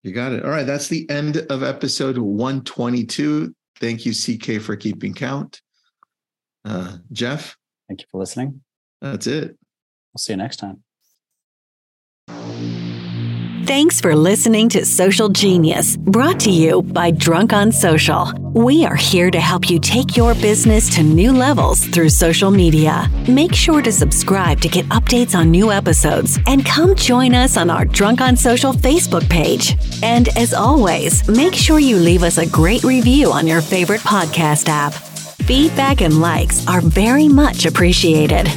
You 0.04 0.14
got 0.14 0.32
it. 0.32 0.46
All 0.46 0.50
right. 0.50 0.66
That's 0.66 0.88
the 0.88 1.06
end 1.10 1.36
of 1.50 1.64
episode 1.64 2.18
122. 2.18 3.54
Thank 3.78 4.06
you, 4.06 4.14
CK, 4.14 4.62
for 4.62 4.78
keeping 4.78 5.14
count. 5.14 5.62
Uh, 6.64 7.00
Jeff. 7.12 7.58
Thank 7.90 8.04
you 8.04 8.08
for 8.10 8.22
listening. 8.22 8.62
That's 9.06 9.28
it. 9.28 9.50
We'll 9.50 10.18
see 10.18 10.34
you 10.34 10.38
next 10.38 10.58
time. 10.58 10.82
Thanks 13.68 14.02
for 14.02 14.16
listening 14.16 14.68
to 14.70 14.84
Social 14.84 15.30
Genius, 15.30 15.96
brought 15.98 16.40
to 16.42 16.52
you 16.52 16.82
by 16.82 17.12
Drunk 17.12 17.54
on 17.54 17.72
Social. 17.72 18.32
We 18.54 18.84
are 18.84 18.96
here 18.96 19.30
to 19.30 19.40
help 19.40 19.70
you 19.70 19.80
take 19.80 20.18
your 20.18 20.34
business 20.36 20.90
to 20.96 21.04
new 21.04 21.34
levels 21.34 21.86
through 21.86 22.10
social 22.10 22.50
media. 22.50 23.08
Make 23.28 23.54
sure 23.54 23.84
to 23.84 23.92
subscribe 23.92 24.60
to 24.62 24.70
get 24.70 24.86
updates 24.86 25.36
on 25.36 25.52
new 25.52 25.72
episodes 25.72 26.40
and 26.48 26.66
come 26.66 26.96
join 26.96 27.36
us 27.36 27.58
on 27.58 27.70
our 27.70 27.86
Drunk 27.86 28.22
on 28.22 28.36
Social 28.36 28.74
Facebook 28.74 29.30
page. 29.30 29.76
And 30.02 30.30
as 30.38 30.54
always, 30.54 31.28
make 31.28 31.54
sure 31.54 31.80
you 31.80 31.98
leave 31.98 32.24
us 32.24 32.40
a 32.40 32.50
great 32.50 32.84
review 32.84 33.32
on 33.32 33.46
your 33.46 33.62
favorite 33.62 34.02
podcast 34.02 34.68
app. 34.68 35.05
Feedback 35.46 36.02
and 36.02 36.20
likes 36.22 36.68
are 36.68 36.82
very 36.82 37.28
much 37.28 37.68
appreciated. 37.68 38.48